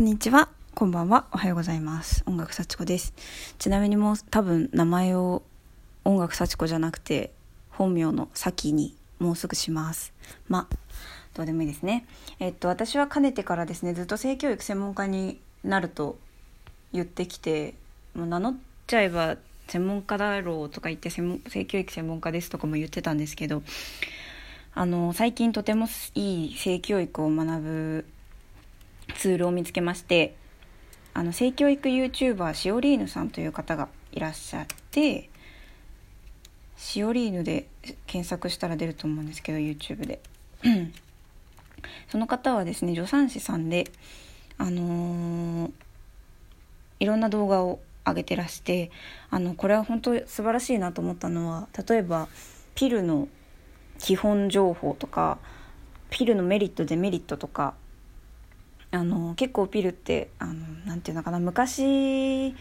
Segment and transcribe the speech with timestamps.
[0.00, 0.48] こんにちは。
[0.74, 1.26] こんばんは。
[1.30, 2.24] おはようございます。
[2.24, 3.12] 音楽幸子です。
[3.58, 5.42] ちなみにもう多分名前を
[6.06, 7.34] 音楽幸子じゃなくて
[7.68, 10.14] 本名の先にもうすぐします。
[10.48, 10.76] まあ、
[11.34, 12.06] どうでもいいですね。
[12.38, 16.16] えっと、私はかねてからですね、ずっと性教育専門家になると
[16.94, 17.74] 言ってきて、
[18.14, 18.56] もう名乗っ
[18.86, 19.36] ちゃえば
[19.68, 23.62] 専門家だろうとか言って専門性教育専門家ですとかも言ってたんですけど、
[24.72, 28.06] あの、最近とてもいい性教育を学ぶ
[29.16, 30.36] ツールを見つけまして
[31.14, 35.28] あの性教育 YouTuber シオリーヌさんという方がいらっしゃって
[36.76, 37.66] シオリーヌで
[38.06, 40.20] 検索したら出ると思うんですけど YouTube で。
[42.08, 43.90] その方はですね助産師さんで
[44.58, 45.72] あのー
[47.00, 48.90] いろんな動画を上げてらして
[49.30, 52.28] あのこれは本当素晴らしいなと思ったのは例えば
[52.74, 53.28] ピルの
[53.98, 55.38] 基本情報とか
[56.10, 57.74] ピルのメリットデメリットとか
[58.92, 60.54] あの結構ピルってあの
[60.84, 62.54] なんていうのかな昔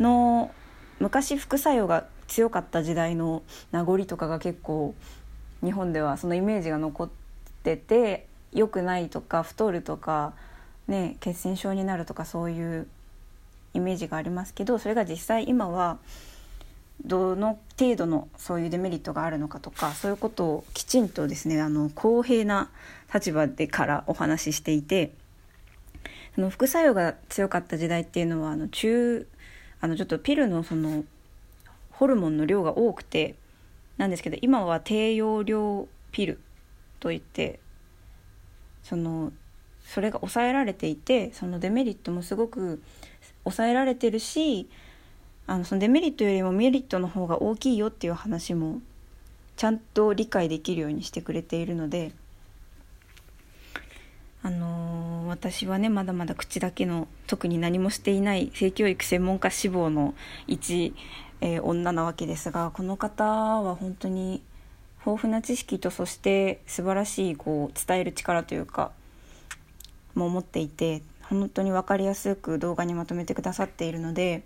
[0.00, 0.50] の
[0.98, 4.94] 昔副作用が強かった時代の名残とかが結構
[5.62, 7.08] 日本ではそのイメージが残っ
[7.62, 10.32] てて良くないとか太るとか、
[10.88, 12.86] ね、血栓症になるとかそういう
[13.74, 15.98] イメージがありますけどそれが実際今は
[17.04, 22.70] どの程度のそういうデメリットがあるのかとかそういうことをきちんとですねあの公平な
[23.12, 25.12] 立場でからお話ししていて。
[26.36, 29.26] その副作用が強かった時代っていうのはあの中
[29.80, 31.04] あのちょっとピルのその
[31.90, 33.36] ホルモンの量が多くて
[33.96, 36.38] なんですけど今は低用量ピル
[37.00, 37.58] といって
[38.82, 39.32] その
[39.86, 42.82] それが抑えられていてそのデメリットもすごく
[43.44, 44.68] 抑えられてるし
[45.46, 48.82] あのそのデメリットよりもメリットの方が大きいよっていう話も
[49.56, 52.12] ちゃんと理解できるようにしてくれているので。
[54.46, 54.75] あの
[55.36, 60.14] 私はねまだまだ口だけの特に何もしていない性教育専門家志望の
[60.46, 60.94] 一、
[61.42, 64.42] えー女なわけですがこの方は本当に
[65.04, 68.92] 豊富な知識とそして素晴らしいこう伝える力というか
[70.14, 74.42] も持っていて本当に分かりやすく動画にまとめてくださっているので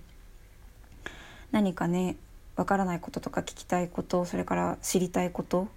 [1.53, 2.17] 何かね
[2.57, 5.69] 分からないこととか聞きたいことそれから知りたいこと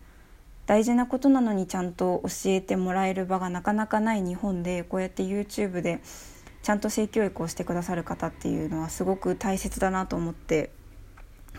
[0.65, 5.99] 大事なことなのにちゃんと教えてもらえる場がなかなかない日本でこうやって YouTube で
[6.61, 10.71] ちゃんと性教育をしてくださる方っていうのはすごく大切だなと思って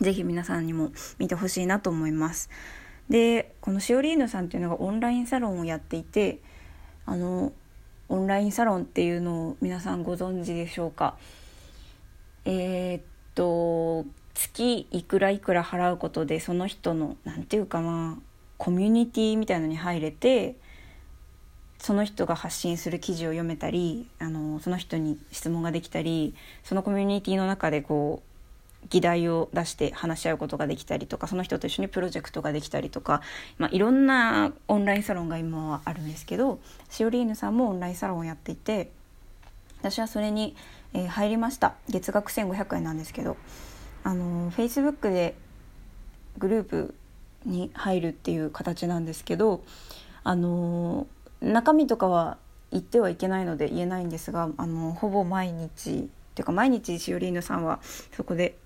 [0.00, 2.48] ぜひ皆さんにも見てほしいなと思います。
[3.10, 6.40] でこのシオリーヌさんっていうのがオンラインサロンをやっていて
[7.04, 7.52] あの
[8.08, 11.16] オンラインサロンっていうのを皆さんご存知でしょうか？
[12.46, 13.02] えーっ
[13.34, 18.18] と月いくらいくら払うことでその人のなんていうかな
[18.58, 20.56] コミュニティみたいのに入れて
[21.78, 28.34] その人が発信する記事を読めたりあのその人に質問ができたりそのコミュニティの中でこう
[28.90, 33.22] 議題を出して話し合うことができたりとかその人と一緒にプロジェクトができたりとか、
[33.58, 36.58] まあ、いろんなオンラインサロンが今はあるんですけど
[36.90, 38.90] シオリーヌさんもオンラインサロンをやっていて
[39.80, 40.56] 私はそれに、
[40.94, 41.74] えー入りました。
[41.90, 43.36] 月額1500円なんですけど
[44.04, 45.34] あの Facebook で
[46.38, 46.94] グループ
[47.44, 49.62] に入るっていう形なんですけど
[50.22, 51.06] あの
[51.40, 52.38] 中身とかは
[52.70, 56.02] 言ってはいけないので言えないんですがあのほぼ毎日っ
[56.34, 57.80] ていうか毎日シオリーヌさんは
[58.16, 58.56] そこで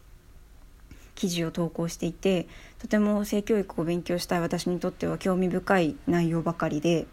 [1.15, 2.47] 記事を投稿していて
[2.79, 7.07] とても性教育を勉強したい私にとっては興味深い内容ばかりで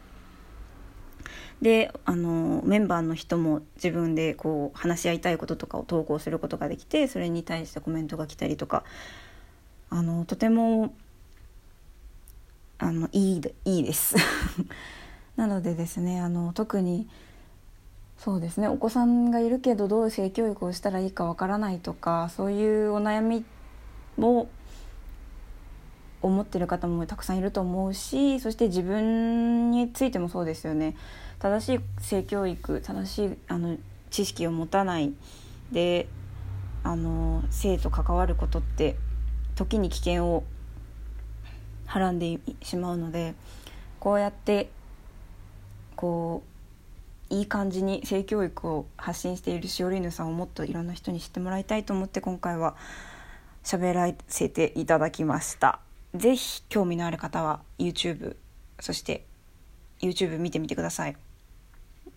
[1.61, 8.83] であのメンバーの人も自分でこう話し合いたいこととかを投稿することができてそれに対してコメントが来たりとか
[9.89, 10.93] あのとても
[12.77, 14.15] あのいいいいです。
[15.35, 17.07] なのでですねあの特に
[18.17, 23.45] そうですねお子さんがいるけどどう性教育をしたらいいかわからないとかそういうお悩み
[24.17, 24.47] も
[26.21, 30.95] 思ってる方もたくさんいると思うしそして自分についてもそうですよね。
[31.39, 33.77] 正しい性教育正しいあの
[34.09, 35.13] 知識を持たない
[35.71, 36.07] で
[36.83, 38.95] あの性と関わることって
[39.55, 40.43] 時に危険を
[41.85, 43.33] はらんでしまうので
[43.99, 44.69] こうやって
[45.95, 46.43] こ
[47.31, 52.75] ういい感じに性教育を発信しているしおりぬさんをもっといろんな人に知ってもらいたいと思って今回は
[53.63, 55.79] 喋らせていただきました。
[56.13, 58.35] ぜひ興味のある方は YouTube
[58.79, 59.25] そして
[60.01, 61.15] YouTube 見てみてください。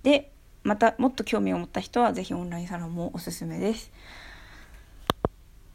[0.02, 0.30] で
[0.62, 3.90] またもっと興味を持った人はぜひオンラインサロンもおすすめです。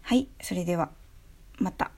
[0.03, 0.91] はいそれでは
[1.57, 1.91] また。